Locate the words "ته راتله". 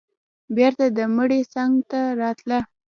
1.91-2.59